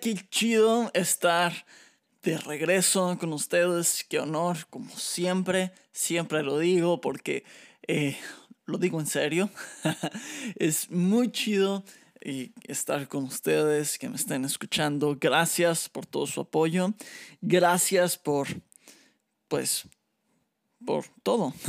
Qué 0.00 0.14
chido 0.30 0.90
estar 0.94 1.52
de 2.22 2.38
regreso 2.38 3.16
con 3.18 3.32
ustedes. 3.32 4.04
Qué 4.08 4.18
honor, 4.18 4.66
como 4.70 4.90
siempre, 4.96 5.72
siempre 5.92 6.42
lo 6.42 6.58
digo 6.58 7.00
porque 7.00 7.44
eh, 7.86 8.16
lo 8.66 8.78
digo 8.78 9.00
en 9.00 9.06
serio. 9.06 9.50
es 10.56 10.90
muy 10.90 11.30
chido 11.32 11.84
eh, 12.20 12.52
estar 12.64 13.08
con 13.08 13.24
ustedes, 13.24 13.98
que 13.98 14.08
me 14.08 14.16
estén 14.16 14.44
escuchando. 14.44 15.16
Gracias 15.20 15.88
por 15.88 16.06
todo 16.06 16.26
su 16.26 16.40
apoyo. 16.40 16.94
Gracias 17.40 18.16
por, 18.16 18.48
pues, 19.48 19.84
por 20.84 21.04
todo. 21.22 21.54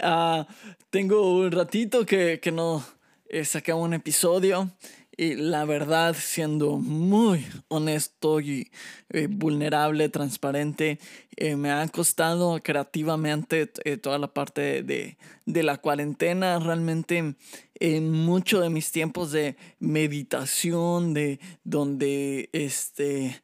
Ah, 0.00 0.48
tengo 0.90 1.36
un 1.36 1.52
ratito 1.52 2.04
que, 2.04 2.40
que 2.40 2.50
no 2.50 2.84
he 3.28 3.44
sacado 3.44 3.78
un 3.78 3.94
episodio. 3.94 4.68
Y 5.16 5.36
la 5.36 5.64
verdad, 5.64 6.16
siendo 6.18 6.78
muy 6.78 7.46
honesto 7.68 8.40
y 8.40 8.70
eh, 9.10 9.28
vulnerable, 9.30 10.08
transparente, 10.08 10.98
eh, 11.36 11.56
me 11.56 11.70
ha 11.70 11.86
costado 11.88 12.58
creativamente 12.60 13.70
eh, 13.84 13.96
toda 13.96 14.18
la 14.18 14.28
parte 14.28 14.82
de, 14.82 15.16
de, 15.46 15.62
la 15.62 15.76
cuarentena. 15.76 16.58
Realmente, 16.58 17.36
en 17.74 18.10
muchos 18.10 18.62
de 18.62 18.70
mis 18.70 18.90
tiempos 18.90 19.30
de 19.30 19.56
meditación, 19.78 21.14
de 21.14 21.38
donde 21.62 22.50
este, 22.52 23.40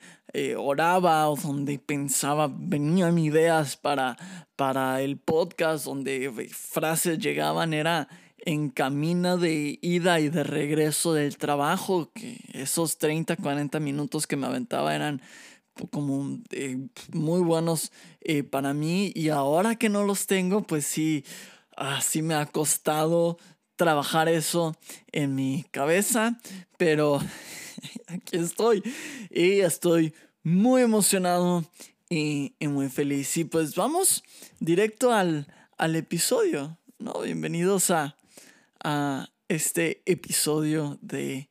oraba 0.57 1.29
o 1.31 1.37
donde 1.37 1.79
pensaba, 1.79 2.51
venían 2.53 3.19
ideas 3.19 3.77
para, 3.77 4.17
para 4.57 5.03
el 5.03 5.19
podcast, 5.19 5.85
donde 5.85 6.31
frases 6.51 7.19
llegaban, 7.19 7.75
era 7.75 8.09
en 8.45 8.71
camino 8.71 9.37
de 9.37 9.79
ida 9.83 10.21
y 10.21 10.29
de 10.29 10.45
regreso 10.45 11.13
del 11.13 11.37
trabajo, 11.37 12.11
que 12.15 12.39
esos 12.53 12.99
30, 12.99 13.37
40 13.37 13.81
minutos 13.81 14.27
que 14.27 14.37
me 14.37 14.47
aventaba 14.47 14.95
eran 14.95 15.21
como 15.91 16.39
eh, 16.51 16.89
muy 17.13 17.41
buenos 17.41 17.93
eh, 18.21 18.43
para 18.43 18.75
mí 18.75 19.13
y 19.15 19.31
ahora 19.31 19.77
que 19.77 19.89
no 19.89 20.05
los 20.05 20.27
tengo, 20.27 20.63
pues 20.63 20.85
sí, 20.87 21.25
así 21.77 22.23
me 22.23 22.35
ha 22.35 22.47
costado 22.47 23.39
trabajar 23.77 24.29
eso 24.29 24.77
en 25.13 25.35
mi 25.35 25.65
cabeza, 25.71 26.39
pero 26.77 27.19
aquí 28.09 28.37
estoy 28.37 28.83
y 29.31 29.61
estoy 29.61 30.13
muy 30.43 30.83
emocionado 30.83 31.65
y, 32.11 32.55
muy 32.61 32.89
feliz. 32.89 33.37
Y 33.37 33.45
pues 33.45 33.75
vamos 33.75 34.23
directo 34.59 35.13
al, 35.13 35.47
al 35.79 35.97
episodio, 35.97 36.77
¿no? 36.99 37.21
Bienvenidos 37.21 37.91
a 37.91 38.17
a 38.85 39.29
este 39.49 40.03
episodio 40.07 40.99
de 41.03 41.51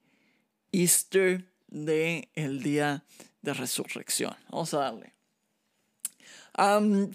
Easter 0.72 1.52
de 1.68 2.30
el 2.34 2.64
día 2.64 3.04
de 3.42 3.54
resurrección. 3.54 4.36
Vamos 4.50 4.74
a 4.74 4.80
darle. 4.80 5.14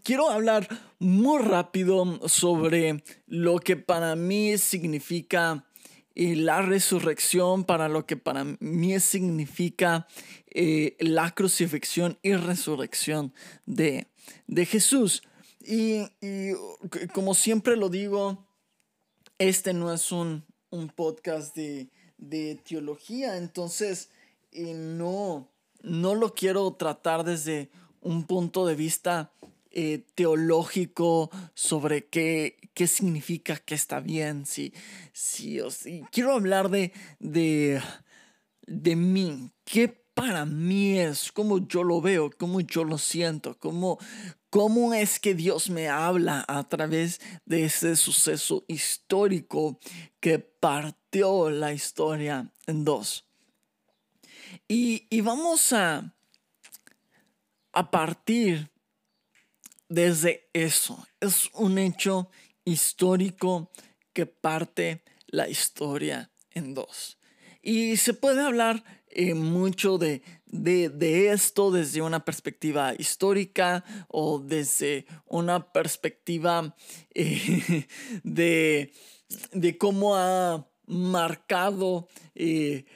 quiero 0.03 0.31
hablar 0.31 0.69
muy 0.99 1.43
rápido 1.43 2.21
sobre 2.29 3.03
lo 3.27 3.59
que 3.59 3.77
para 3.77 4.17
mí 4.17 4.59
significa 4.59 5.67
eh, 6.15 6.37
la 6.37 6.63
resurrección, 6.63 7.65
para 7.65 7.89
lo 7.89 8.07
que 8.07 8.17
para 8.17 8.45
mí 8.61 9.01
significa 9.01 10.07
eh, 10.49 10.97
la 11.01 11.33
crucifixión 11.33 12.19
y 12.23 12.35
resurrección 12.35 13.35
de, 13.67 14.07
de 14.47 14.67
Jesús. 14.67 15.23
y 15.67 16.05
como 17.13 17.35
siempre 17.35 17.77
lo 17.77 17.89
digo, 17.89 18.47
este 19.39 19.73
no 19.73 19.93
es 19.93 20.13
un, 20.13 20.45
podcast 20.97 21.57
de, 21.57 21.89
teología, 22.65 23.37
entonces 23.37 24.11
eh, 24.53 24.75
no, 24.75 25.49
no 25.83 26.15
lo 26.15 26.35
quiero 26.35 26.73
tratar 26.73 27.25
desde 27.25 27.71
un 28.01 28.25
punto 28.25 28.67
de 28.67 28.75
vista 28.75 29.33
eh, 29.71 30.05
teológico 30.15 31.31
sobre 31.55 32.07
qué, 32.07 32.57
qué 32.75 32.87
significa 32.87 33.57
que 33.57 33.75
está 33.75 34.01
bien, 34.01 34.47
si, 34.47 34.73
si, 35.13 35.61
quiero 36.11 36.33
hablar 36.33 36.71
de, 36.71 36.93
de, 37.19 37.81
de 38.67 38.97
mí, 38.97 39.53
qué 39.65 40.04
para 40.15 40.45
mí 40.47 40.99
es, 40.99 41.33
cómo 41.33 41.67
yo 41.67 41.83
lo 41.83 42.01
veo, 42.01 42.31
cómo 42.39 42.61
yo 42.61 42.85
lo 42.85 42.99
siento, 42.99 43.59
cómo, 43.59 43.99
cómo 44.49 44.95
es 44.95 45.19
que 45.19 45.35
Dios 45.35 45.69
me 45.71 45.89
habla 45.89 46.45
a 46.47 46.69
través 46.69 47.21
de 47.45 47.65
ese 47.65 47.97
suceso 47.97 48.65
histórico 48.69 49.79
que 50.21 50.39
partió 50.39 51.51
la 51.51 51.73
historia 51.73 52.53
en 52.67 52.85
dos. 52.85 53.27
Y, 54.69 55.07
y 55.11 55.21
vamos 55.21 55.73
a, 55.73 56.15
a 57.73 57.91
partir 57.91 58.71
desde 59.89 60.49
eso. 60.53 61.07
Es 61.21 61.51
un 61.55 61.79
hecho 61.79 62.31
histórico 62.65 63.71
que 64.13 64.27
parte 64.27 65.03
la 65.27 65.49
historia 65.49 66.31
en 66.53 66.75
dos. 66.75 67.19
Y 67.61 67.97
se 67.97 68.15
puede 68.15 68.43
hablar 68.43 68.85
eh, 69.15 69.35
mucho 69.35 69.97
de, 69.97 70.23
de, 70.47 71.29
esto 71.33 71.71
desde 71.71 72.03
una 72.03 72.25
perspectiva 72.25 72.95
histórica 72.99 73.85
o 74.09 74.41
desde 74.41 75.07
una 75.27 75.73
perspectiva 75.73 76.75
eh, 77.15 77.87
de, 78.25 78.93
de, 79.53 79.79
cómo 79.79 80.17
ha 80.17 80.67
marcado 80.87 82.09
eh, 82.35 82.87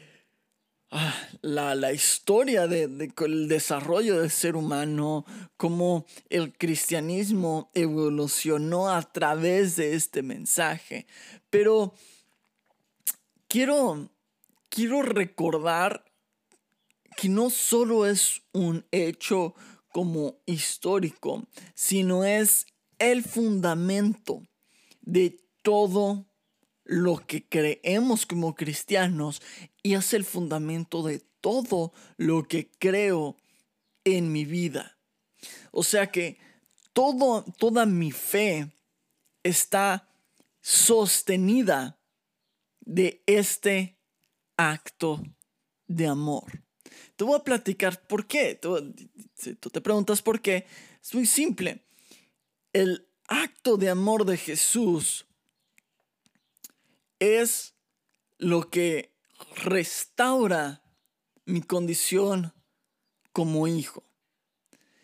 ah, 0.90 1.14
la, 1.40 1.76
la, 1.76 1.92
historia 1.92 2.66
del 2.66 2.98
de, 2.98 3.12
el 3.24 3.46
desarrollo 3.46 4.20
del 4.20 4.30
ser 4.30 4.56
humano, 4.56 5.24
cómo 5.56 6.04
el 6.30 6.52
cristianismo 6.52 7.70
evolucionó 7.74 8.90
a 8.90 9.02
través 9.02 9.76
de 9.76 9.94
este 9.94 10.22
mensaje. 10.22 11.06
Pero 11.48 11.94
quiero, 13.46 14.10
quiero 14.68 15.02
recordar 15.02 16.07
que 17.18 17.28
no 17.28 17.50
solo 17.50 18.06
es 18.06 18.42
un 18.52 18.86
hecho 18.92 19.56
como 19.92 20.38
histórico, 20.46 21.48
sino 21.74 22.22
es 22.22 22.64
el 23.00 23.24
fundamento 23.24 24.46
de 25.00 25.36
todo 25.62 26.28
lo 26.84 27.16
que 27.16 27.44
creemos 27.44 28.24
como 28.24 28.54
cristianos 28.54 29.42
y 29.82 29.94
es 29.94 30.12
el 30.14 30.24
fundamento 30.24 31.02
de 31.02 31.18
todo 31.40 31.92
lo 32.18 32.46
que 32.46 32.70
creo 32.70 33.36
en 34.04 34.30
mi 34.30 34.44
vida. 34.44 34.96
O 35.72 35.82
sea 35.82 36.12
que 36.12 36.38
todo, 36.92 37.44
toda 37.58 37.84
mi 37.84 38.12
fe 38.12 38.70
está 39.42 40.08
sostenida 40.60 41.98
de 42.78 43.24
este 43.26 43.98
acto 44.56 45.20
de 45.88 46.06
amor. 46.06 46.67
Te 47.18 47.24
voy 47.24 47.34
a 47.34 47.42
platicar 47.42 48.00
por 48.06 48.28
qué. 48.28 48.54
Tú, 48.54 48.94
si 49.34 49.56
tú 49.56 49.70
te 49.70 49.80
preguntas 49.80 50.22
por 50.22 50.40
qué, 50.40 50.68
es 51.02 51.12
muy 51.12 51.26
simple. 51.26 51.82
El 52.72 53.08
acto 53.26 53.76
de 53.76 53.90
amor 53.90 54.24
de 54.24 54.36
Jesús 54.36 55.26
es 57.18 57.74
lo 58.38 58.70
que 58.70 59.12
restaura 59.64 60.84
mi 61.44 61.60
condición 61.60 62.54
como 63.32 63.66
hijo. 63.66 64.04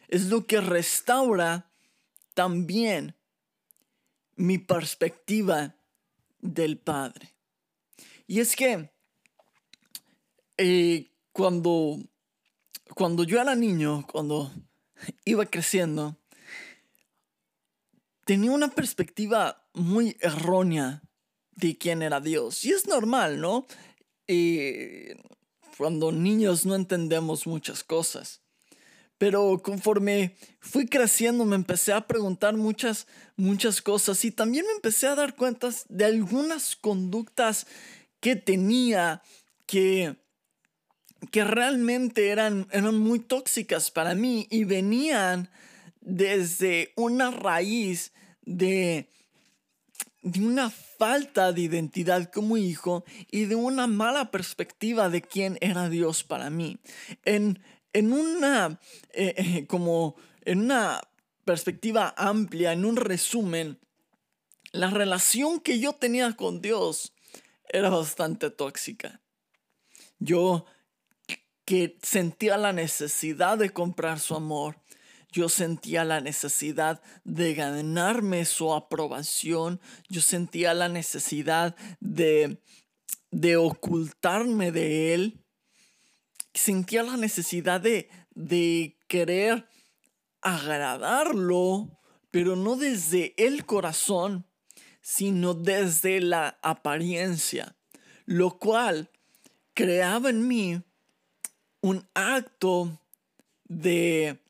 Es 0.07 0.27
lo 0.27 0.47
que 0.47 0.61
restaura 0.61 1.73
también 2.33 3.17
mi 4.37 4.59
perspectiva 4.59 5.75
del 6.39 6.79
Padre. 6.79 7.35
Y 8.29 8.39
es 8.39 8.55
que 8.55 8.93
eh, 10.59 11.11
cuando, 11.35 11.99
cuando 12.95 13.25
yo 13.25 13.41
era 13.41 13.57
niño, 13.57 14.07
cuando 14.11 14.53
iba 15.25 15.45
creciendo, 15.45 16.17
tenía 18.25 18.53
una 18.53 18.69
perspectiva 18.69 19.69
muy 19.75 20.17
errónea 20.21 21.03
de 21.51 21.77
quién 21.77 22.03
era 22.03 22.21
Dios. 22.21 22.65
Y 22.65 22.71
es 22.71 22.87
normal, 22.87 23.41
¿no? 23.41 23.67
cuando 25.77 26.13
niños 26.13 26.65
no 26.65 26.77
entendemos 26.77 27.49
muchas 27.49 27.83
cosas. 27.83 28.41
Pero 29.19 29.61
conforme 29.63 30.37
fui 30.61 30.87
creciendo 30.87 31.45
me 31.45 31.57
empecé 31.57 31.93
a 31.93 32.07
preguntar 32.07 32.57
muchas, 32.57 33.09
muchas 33.37 33.83
cosas 33.83 34.25
y 34.25 34.31
también 34.31 34.67
me 34.67 34.73
empecé 34.73 35.09
a 35.09 35.17
dar 35.17 35.35
cuenta 35.35 35.71
de 35.89 36.05
algunas 36.05 36.77
conductas 36.77 37.67
que 38.21 38.37
tenía 38.37 39.21
que, 39.67 40.17
que 41.31 41.45
realmente 41.45 42.29
eran, 42.29 42.67
eran 42.71 42.99
muy 42.99 43.19
tóxicas 43.19 43.91
para 43.91 44.15
mí 44.15 44.47
y 44.51 44.65
venían 44.65 45.51
desde 46.01 46.93
una 46.97 47.31
raíz 47.31 48.13
de, 48.43 49.09
de 50.23 50.41
una 50.45 50.71
falta 50.71 51.53
de 51.53 51.63
identidad 51.63 52.31
como 52.33 52.57
hijo 52.57 53.05
y 53.31 53.47
de 53.47 53.55
una 53.55 53.87
mala 53.87 54.31
perspectiva 54.31 55.09
de 55.09 55.23
quién 55.23 55.59
era 55.61 55.89
Dios 55.89 56.25
para 56.25 56.51
mí. 56.51 56.79
En, 57.25 57.63
en 57.93 58.13
una, 58.13 58.81
eh, 59.13 59.35
eh, 59.37 59.67
como 59.67 60.17
en 60.45 60.61
una 60.61 61.01
perspectiva 61.45 62.15
amplia, 62.17 62.73
en 62.73 62.85
un 62.85 62.97
resumen, 62.97 63.79
la 64.73 64.91
relación 64.91 65.61
que 65.61 65.79
yo 65.79 65.93
tenía 65.93 66.33
con 66.33 66.61
Dios 66.61 67.13
era 67.69 67.91
bastante 67.91 68.51
tóxica. 68.51 69.21
Yo 70.19 70.67
que 71.65 71.99
sentía 72.03 72.57
la 72.57 72.73
necesidad 72.73 73.59
de 73.59 73.71
comprar 73.71 74.21
su 74.21 74.35
amor. 74.35 74.79
Yo 75.31 75.49
sentía 75.49 76.05
la 76.05 76.21
necesidad 76.21 77.03
de 77.25 77.55
ganarme 77.55 78.45
su 78.45 78.73
aprobación. 78.73 79.81
Yo 80.09 80.21
sentía 80.21 80.75
la 80.75 80.89
necesidad 80.89 81.75
de, 82.01 82.61
de 83.31 83.57
ocultarme 83.57 84.71
de 84.71 85.15
él 85.15 85.45
sentía 86.55 87.03
la 87.03 87.17
necesidad 87.17 87.81
de, 87.81 88.09
de 88.35 88.97
querer 89.09 89.69
agradarlo, 90.41 92.01
pero 92.31 92.57
no 92.57 92.77
desde 92.77 93.35
el 93.37 93.67
corazón, 93.67 94.47
sino 95.01 95.55
desde 95.55 96.21
la 96.21 96.59
apariencia, 96.63 97.77
lo 98.25 98.59
cual 98.59 99.11
creaba 99.75 100.31
en 100.31 100.47
mí 100.47 100.83
un 101.85 102.09
acto 102.15 102.99
de 103.65 104.41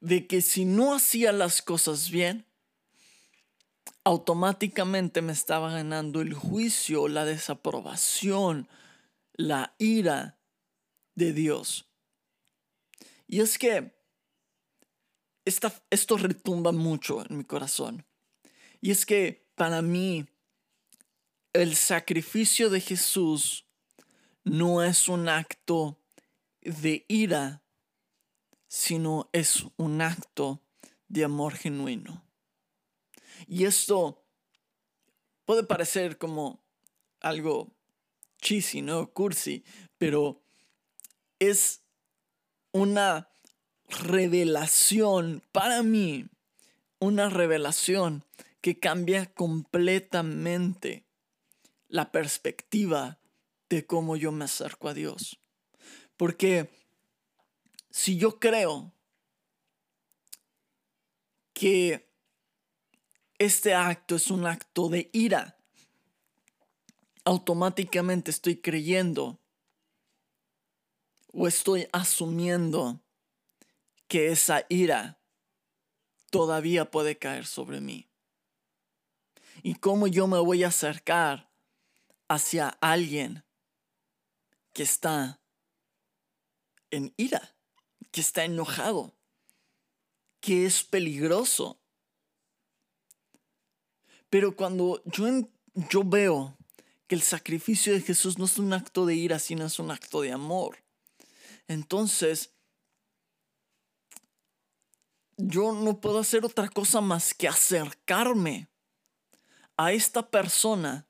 de 0.00 0.26
que 0.26 0.42
si 0.42 0.64
no 0.64 0.96
hacía 0.96 1.30
las 1.30 1.62
cosas 1.62 2.10
bien, 2.10 2.44
automáticamente 4.02 5.22
me 5.22 5.32
estaba 5.32 5.70
ganando 5.70 6.20
el 6.22 6.34
juicio, 6.34 7.06
la 7.06 7.24
desaprobación, 7.24 8.68
la 9.34 9.76
ira 9.78 10.40
de 11.14 11.32
Dios. 11.32 11.88
Y 13.28 13.42
es 13.42 13.58
que 13.58 13.94
esto 15.44 16.16
retumba 16.16 16.72
mucho 16.72 17.24
en 17.24 17.38
mi 17.38 17.44
corazón. 17.44 18.04
Y 18.80 18.90
es 18.90 19.06
que 19.06 19.46
para 19.54 19.82
mí 19.82 20.26
el 21.52 21.76
sacrificio 21.76 22.70
de 22.70 22.80
Jesús 22.80 23.65
no 24.46 24.84
es 24.84 25.08
un 25.08 25.28
acto 25.28 25.98
de 26.62 27.04
ira, 27.08 27.64
sino 28.68 29.28
es 29.32 29.66
un 29.76 30.00
acto 30.00 30.62
de 31.08 31.24
amor 31.24 31.54
genuino. 31.56 32.24
Y 33.48 33.64
esto 33.64 34.24
puede 35.44 35.64
parecer 35.64 36.16
como 36.16 36.62
algo 37.20 37.74
cheesy, 38.40 38.82
¿no? 38.82 39.12
Cursi, 39.12 39.64
pero 39.98 40.40
es 41.40 41.82
una 42.70 43.28
revelación 43.88 45.42
para 45.50 45.82
mí, 45.82 46.28
una 47.00 47.30
revelación 47.30 48.24
que 48.60 48.78
cambia 48.78 49.26
completamente 49.26 51.04
la 51.88 52.12
perspectiva 52.12 53.18
de 53.68 53.86
cómo 53.86 54.16
yo 54.16 54.32
me 54.32 54.44
acerco 54.44 54.88
a 54.88 54.94
Dios. 54.94 55.40
Porque 56.16 56.70
si 57.90 58.16
yo 58.16 58.38
creo 58.38 58.92
que 61.52 62.10
este 63.38 63.74
acto 63.74 64.16
es 64.16 64.30
un 64.30 64.46
acto 64.46 64.88
de 64.88 65.10
ira, 65.12 65.58
automáticamente 67.24 68.30
estoy 68.30 68.60
creyendo 68.60 69.40
o 71.32 71.48
estoy 71.48 71.88
asumiendo 71.92 73.02
que 74.08 74.28
esa 74.28 74.64
ira 74.68 75.18
todavía 76.30 76.90
puede 76.90 77.18
caer 77.18 77.46
sobre 77.46 77.80
mí. 77.80 78.08
¿Y 79.62 79.74
cómo 79.74 80.06
yo 80.06 80.26
me 80.26 80.38
voy 80.38 80.64
a 80.64 80.68
acercar 80.68 81.50
hacia 82.28 82.68
alguien 82.80 83.44
que 84.76 84.82
está 84.82 85.40
en 86.90 87.14
ira, 87.16 87.56
que 88.10 88.20
está 88.20 88.44
enojado, 88.44 89.16
que 90.38 90.66
es 90.66 90.84
peligroso? 90.84 91.80
Pero 94.28 94.54
cuando 94.54 95.02
yo, 95.06 95.24
yo 95.88 96.04
veo 96.04 96.58
que 97.06 97.14
el 97.14 97.22
sacrificio 97.22 97.94
de 97.94 98.02
Jesús 98.02 98.36
no 98.36 98.44
es 98.44 98.58
un 98.58 98.74
acto 98.74 99.06
de 99.06 99.14
ira, 99.14 99.38
sino 99.38 99.64
es 99.64 99.78
un 99.78 99.90
acto 99.90 100.20
de 100.20 100.32
amor. 100.32 100.84
Entonces, 101.68 102.52
yo 105.38 105.72
no 105.72 106.02
puedo 106.02 106.18
hacer 106.18 106.44
otra 106.44 106.68
cosa 106.68 107.00
más 107.00 107.32
que 107.32 107.48
acercarme 107.48 108.68
a 109.78 109.92
esta 109.92 110.30
persona 110.30 111.08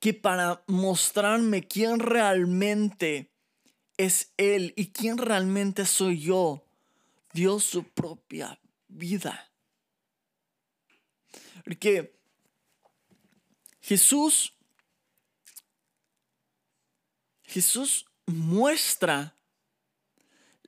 que 0.00 0.14
para 0.14 0.62
mostrarme 0.66 1.66
quién 1.66 1.98
realmente 1.98 3.32
es 3.96 4.32
Él 4.36 4.72
y 4.76 4.92
quién 4.92 5.18
realmente 5.18 5.84
soy 5.86 6.20
yo, 6.20 6.64
dio 7.32 7.58
su 7.58 7.84
propia 7.84 8.60
vida. 8.86 9.50
Porque 11.64 12.16
Jesús, 13.80 14.54
Jesús 17.42 18.06
muestra 18.26 19.36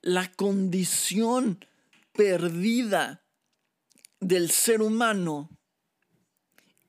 la 0.01 0.31
condición 0.31 1.65
perdida 2.11 3.23
del 4.19 4.51
ser 4.51 4.81
humano 4.81 5.49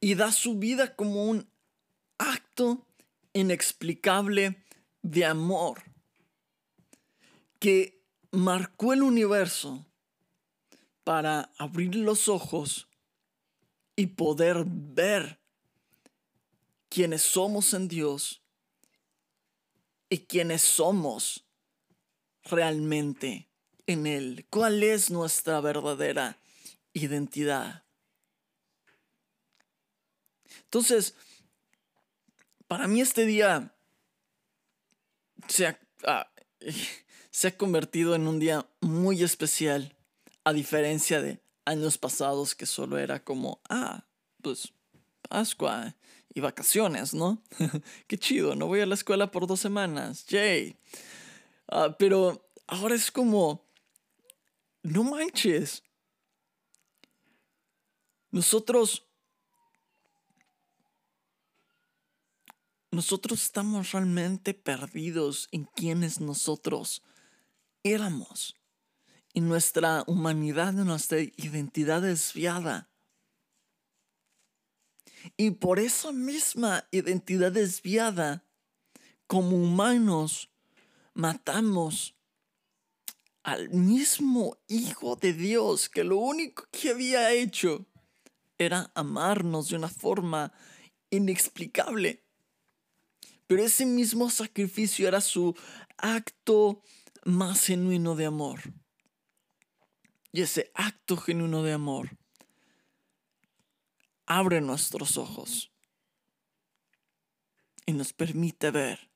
y 0.01 0.15
da 0.15 0.33
su 0.33 0.59
vida 0.59 0.97
como 0.97 1.27
un 1.27 1.52
acto 2.23 2.87
inexplicable 3.33 4.63
de 5.03 5.25
amor 5.25 5.83
que 7.59 8.01
marcó 8.31 8.93
el 8.93 9.03
universo 9.03 9.85
para 11.05 11.53
abrir 11.59 11.97
los 11.97 12.29
ojos 12.29 12.89
y 13.97 14.07
poder 14.07 14.65
ver 14.67 15.41
quienes 16.89 17.23
somos 17.23 17.75
en 17.75 17.89
Dios 17.89 18.43
y 20.09 20.19
quienes 20.19 20.63
somos 20.63 21.45
realmente 22.45 23.49
en 23.87 24.07
Él. 24.07 24.47
¿Cuál 24.51 24.83
es 24.83 25.11
nuestra 25.11 25.61
verdadera 25.61 26.39
identidad? 26.93 27.85
Entonces, 30.65 31.15
para 32.73 32.89
mí 32.89 33.03
este 33.03 33.27
día 33.27 33.77
se 35.47 35.67
ha, 35.67 35.79
ah, 36.07 36.33
se 37.31 37.49
ha 37.49 37.57
convertido 37.59 38.15
en 38.15 38.27
un 38.27 38.39
día 38.39 38.67
muy 38.81 39.23
especial, 39.23 39.95
a 40.43 40.55
diferencia 40.55 41.21
de 41.21 41.43
años 41.67 41.99
pasados 41.99 42.55
que 42.55 42.65
solo 42.65 42.97
era 42.97 43.23
como, 43.23 43.61
ah, 43.69 44.07
pues 44.41 44.73
Pascua 45.29 45.95
y 46.33 46.41
vacaciones, 46.41 47.13
¿no? 47.13 47.43
Qué 48.07 48.17
chido, 48.17 48.55
no 48.55 48.69
voy 48.69 48.81
a 48.81 48.87
la 48.87 48.95
escuela 48.95 49.31
por 49.31 49.47
dos 49.47 49.61
semanas, 49.61 50.25
yay. 50.29 50.79
Ah, 51.69 51.95
pero 51.99 52.49
ahora 52.69 52.95
es 52.95 53.11
como, 53.11 53.67
no 54.83 55.05
manches. 55.05 55.83
Nosotros, 58.31 59.07
nosotros 62.93 63.43
estamos 63.43 63.93
realmente 63.93 64.53
perdidos 64.53 65.49
en 65.51 65.65
quienes 65.65 66.21
nosotros 66.21 67.03
éramos. 67.83 68.55
Y 69.33 69.41
nuestra 69.41 70.05
humanidad, 70.07 70.75
nuestra 70.75 71.21
identidad 71.21 72.03
desviada 72.03 72.91
Y 75.39 75.53
por 75.53 75.79
esa 75.79 76.13
misma 76.13 76.87
identidad 76.91 77.51
desviada, 77.51 78.45
como 79.27 79.57
humanos, 79.57 80.51
matamos 81.15 82.15
al 83.43 83.71
mismo 83.71 84.59
Hijo 84.69 85.17
de 85.17 85.33
Dios 85.33 85.89
que 85.89 86.05
lo 86.05 86.19
único 86.19 86.65
que 86.71 86.91
había 86.91 87.33
hecho 87.33 87.87
era 88.59 88.93
amarnos 88.95 89.71
de 89.71 89.77
una 89.77 89.89
forma 89.89 90.53
inexplicable. 91.11 92.22
Pero 93.53 93.65
ese 93.65 93.85
mismo 93.85 94.31
sacrificio 94.31 95.07
era 95.07 95.21
su 95.21 95.55
acto 95.99 96.83
más 97.27 97.67
genuino 97.67 98.17
de 98.17 98.25
amor. 98.25 98.63
Y 100.33 100.41
ese 100.41 100.71
acto 100.73 101.19
genuino 101.19 101.63
de 101.63 101.75
amor 101.75 102.17
abre 104.25 104.63
nuestros 104.63 105.19
ojos 105.19 105.71
y 107.85 107.93
nos 107.93 108.15
permite 108.15 108.71
ver 108.71 109.11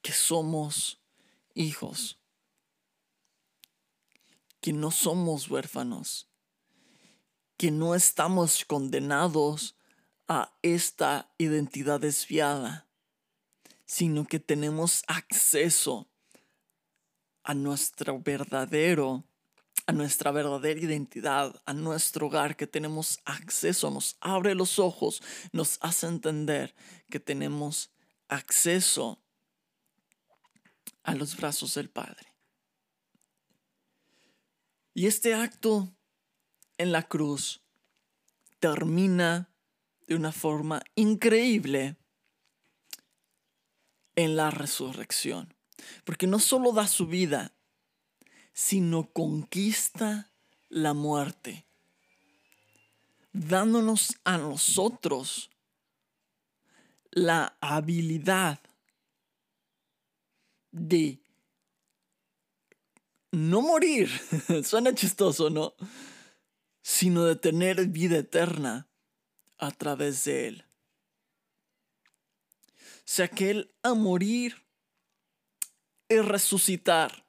que 0.00 0.12
somos 0.12 1.02
hijos, 1.52 2.18
que 4.62 4.72
no 4.72 4.90
somos 4.90 5.50
huérfanos, 5.50 6.30
que 7.58 7.70
no 7.70 7.94
estamos 7.94 8.64
condenados 8.64 9.77
a 10.28 10.54
esta 10.62 11.32
identidad 11.38 12.00
desviada, 12.00 12.86
sino 13.86 14.26
que 14.26 14.38
tenemos 14.38 15.02
acceso 15.06 16.06
a 17.42 17.54
nuestro 17.54 18.20
verdadero, 18.20 19.24
a 19.86 19.92
nuestra 19.92 20.30
verdadera 20.30 20.78
identidad, 20.78 21.60
a 21.64 21.72
nuestro 21.72 22.26
hogar, 22.26 22.56
que 22.56 22.66
tenemos 22.66 23.20
acceso, 23.24 23.90
nos 23.90 24.18
abre 24.20 24.54
los 24.54 24.78
ojos, 24.78 25.22
nos 25.52 25.78
hace 25.80 26.06
entender 26.06 26.74
que 27.08 27.18
tenemos 27.18 27.90
acceso 28.28 29.18
a 31.04 31.14
los 31.14 31.34
brazos 31.36 31.74
del 31.74 31.88
Padre. 31.88 32.34
Y 34.92 35.06
este 35.06 35.32
acto 35.32 35.90
en 36.76 36.92
la 36.92 37.04
cruz 37.04 37.62
termina 38.58 39.47
de 40.08 40.16
una 40.16 40.32
forma 40.32 40.82
increíble 40.94 41.96
en 44.16 44.36
la 44.36 44.50
resurrección. 44.50 45.54
Porque 46.04 46.26
no 46.26 46.40
solo 46.40 46.72
da 46.72 46.88
su 46.88 47.06
vida, 47.06 47.52
sino 48.52 49.12
conquista 49.12 50.32
la 50.70 50.94
muerte, 50.94 51.66
dándonos 53.32 54.18
a 54.24 54.38
nosotros 54.38 55.50
la 57.10 57.56
habilidad 57.60 58.60
de 60.72 61.22
no 63.30 63.60
morir, 63.60 64.10
suena 64.64 64.94
chistoso, 64.94 65.50
¿no? 65.50 65.74
Sino 66.82 67.24
de 67.24 67.36
tener 67.36 67.86
vida 67.88 68.18
eterna 68.18 68.88
a 69.58 69.70
través 69.70 70.24
de 70.24 70.48
Él. 70.48 70.64
O 72.80 73.10
sea 73.10 73.28
que 73.28 73.50
Él 73.50 73.74
a 73.82 73.94
morir 73.94 74.64
y 76.08 76.18
resucitar 76.18 77.26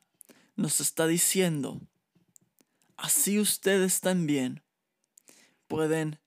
nos 0.56 0.80
está 0.82 1.08
diciendo, 1.08 1.82
así 2.98 3.40
ustedes 3.40 4.02
también 4.02 4.64
pueden 5.68 6.20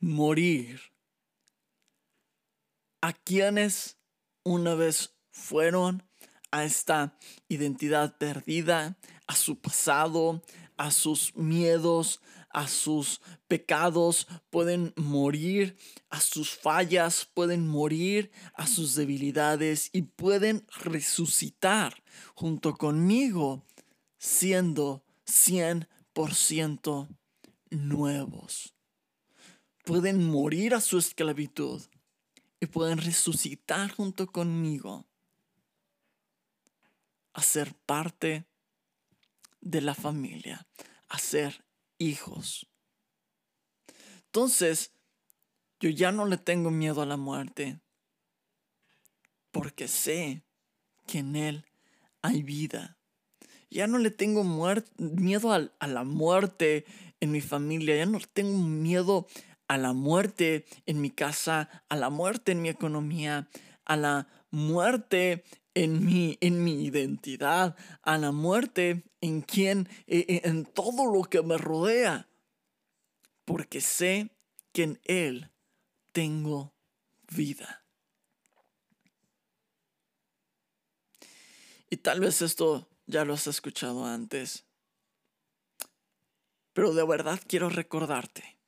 morir 0.00 0.80
a 3.00 3.12
quienes 3.12 3.96
una 4.42 4.74
vez 4.74 5.14
fueron 5.30 6.02
a 6.50 6.64
esta 6.64 7.16
identidad 7.48 8.18
perdida, 8.18 8.96
a 9.26 9.34
su 9.36 9.60
pasado, 9.60 10.42
a 10.76 10.90
sus 10.90 11.34
miedos, 11.36 12.20
a 12.56 12.68
sus 12.68 13.20
pecados, 13.48 14.26
pueden 14.48 14.94
morir 14.96 15.76
a 16.08 16.20
sus 16.22 16.56
fallas, 16.56 17.28
pueden 17.34 17.68
morir 17.68 18.30
a 18.54 18.66
sus 18.66 18.94
debilidades 18.94 19.90
y 19.92 20.00
pueden 20.00 20.66
resucitar 20.82 22.02
junto 22.34 22.74
conmigo 22.78 23.62
siendo 24.16 25.04
100% 25.26 27.08
nuevos. 27.68 28.72
Pueden 29.84 30.26
morir 30.26 30.74
a 30.74 30.80
su 30.80 30.96
esclavitud 30.96 31.82
y 32.58 32.64
pueden 32.64 32.96
resucitar 32.96 33.90
junto 33.90 34.26
conmigo 34.28 35.04
a 37.34 37.42
ser 37.42 37.74
parte 37.84 38.46
de 39.60 39.82
la 39.82 39.94
familia, 39.94 40.66
a 41.10 41.18
ser 41.18 41.65
hijos. 41.98 42.66
Entonces, 44.26 44.92
yo 45.80 45.90
ya 45.90 46.12
no 46.12 46.26
le 46.26 46.36
tengo 46.36 46.70
miedo 46.70 47.02
a 47.02 47.06
la 47.06 47.16
muerte, 47.16 47.80
porque 49.50 49.88
sé 49.88 50.42
que 51.06 51.18
en 51.18 51.36
Él 51.36 51.64
hay 52.22 52.42
vida. 52.42 52.98
Ya 53.70 53.86
no 53.86 53.98
le 53.98 54.10
tengo 54.10 54.44
miedo 54.98 55.52
a, 55.52 55.70
a 55.78 55.86
la 55.86 56.04
muerte 56.04 56.84
en 57.20 57.32
mi 57.32 57.40
familia, 57.40 57.96
ya 57.96 58.06
no 58.06 58.18
le 58.18 58.26
tengo 58.26 58.58
miedo 58.58 59.26
a 59.68 59.78
la 59.78 59.92
muerte 59.92 60.64
en 60.86 61.00
mi 61.00 61.10
casa, 61.10 61.82
a 61.88 61.96
la 61.96 62.10
muerte 62.10 62.52
en 62.52 62.62
mi 62.62 62.68
economía, 62.68 63.48
a 63.84 63.96
la 63.96 64.28
muerte 64.50 65.44
en 65.76 66.06
mi, 66.06 66.38
en 66.40 66.64
mi 66.64 66.86
identidad, 66.86 67.76
a 68.00 68.16
la 68.16 68.32
muerte 68.32 69.04
en 69.20 69.42
quien, 69.42 69.90
e, 70.06 70.24
e, 70.26 70.48
en 70.48 70.64
todo 70.64 71.04
lo 71.04 71.24
que 71.24 71.42
me 71.42 71.58
rodea, 71.58 72.30
porque 73.44 73.82
sé 73.82 74.30
que 74.72 74.84
en 74.84 75.00
Él 75.04 75.52
tengo 76.12 76.74
vida. 77.28 77.84
Y 81.90 81.98
tal 81.98 82.20
vez 82.20 82.40
esto 82.40 82.88
ya 83.04 83.26
lo 83.26 83.34
has 83.34 83.46
escuchado 83.46 84.06
antes, 84.06 84.64
pero 86.72 86.94
de 86.94 87.06
verdad 87.06 87.38
quiero 87.46 87.68
recordarte 87.68 88.58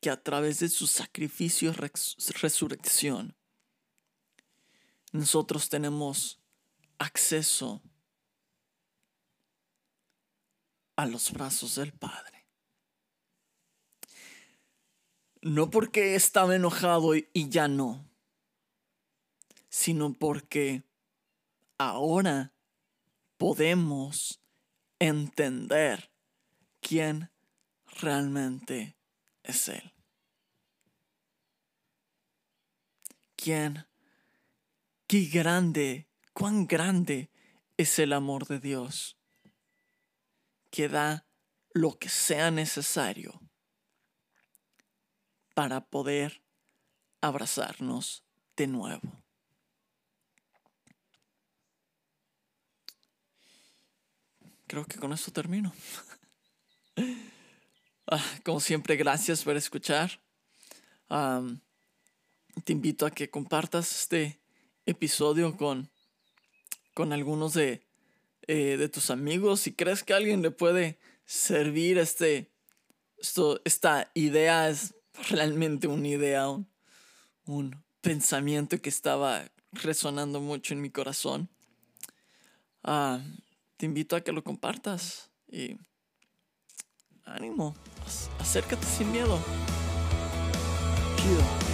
que 0.00 0.10
a 0.10 0.22
través 0.22 0.60
de 0.60 0.68
su 0.68 0.86
sacrificio 0.86 1.72
y 1.72 2.32
resurrección, 2.34 3.34
nosotros 5.14 5.68
tenemos 5.68 6.40
acceso 6.98 7.80
a 10.96 11.06
los 11.06 11.30
brazos 11.32 11.76
del 11.76 11.92
Padre. 11.92 12.48
No 15.40 15.70
porque 15.70 16.16
estaba 16.16 16.56
enojado 16.56 17.14
y 17.14 17.48
ya 17.48 17.68
no, 17.68 18.10
sino 19.68 20.12
porque 20.14 20.82
ahora 21.78 22.52
podemos 23.36 24.40
entender 24.98 26.10
quién 26.80 27.30
realmente 28.00 28.96
es 29.44 29.68
Él. 29.68 29.92
¿Quién 33.36 33.86
Qué 35.06 35.26
grande, 35.26 36.08
cuán 36.32 36.66
grande 36.66 37.30
es 37.76 37.98
el 37.98 38.12
amor 38.12 38.46
de 38.46 38.58
Dios, 38.58 39.18
que 40.70 40.88
da 40.88 41.26
lo 41.72 41.98
que 41.98 42.08
sea 42.08 42.50
necesario 42.50 43.40
para 45.54 45.84
poder 45.84 46.42
abrazarnos 47.20 48.24
de 48.56 48.66
nuevo. 48.66 49.24
Creo 54.66 54.86
que 54.86 54.98
con 54.98 55.12
esto 55.12 55.32
termino. 55.32 55.72
Ah, 58.06 58.22
como 58.44 58.60
siempre, 58.60 58.96
gracias 58.96 59.42
por 59.42 59.56
escuchar. 59.56 60.20
te 61.08 62.72
invito 62.74 63.06
a 63.06 63.10
que 63.10 63.30
compartas 63.30 63.90
este 63.98 64.43
episodio 64.86 65.56
con, 65.56 65.90
con 66.94 67.12
algunos 67.12 67.54
de, 67.54 67.82
eh, 68.46 68.76
de 68.76 68.88
tus 68.88 69.10
amigos. 69.10 69.60
Si 69.60 69.72
crees 69.72 70.02
que 70.02 70.12
a 70.12 70.16
alguien 70.16 70.42
le 70.42 70.50
puede 70.50 70.98
servir 71.24 71.98
este, 71.98 72.50
esto, 73.18 73.60
esta 73.64 74.10
idea, 74.14 74.68
es 74.68 74.94
realmente 75.30 75.86
una 75.86 76.08
idea, 76.08 76.48
un, 76.48 77.84
pensamiento 78.00 78.82
que 78.82 78.90
estaba 78.90 79.50
resonando 79.72 80.38
mucho 80.38 80.74
en 80.74 80.82
mi 80.82 80.90
corazón. 80.90 81.48
Ah, 82.82 83.18
te 83.78 83.86
invito 83.86 84.14
a 84.14 84.20
que 84.20 84.30
lo 84.30 84.44
compartas 84.44 85.30
y 85.48 85.78
ánimo, 87.24 87.74
acércate 88.38 88.86
sin 88.86 89.10
miedo. 89.10 89.40
Chido. 91.16 91.73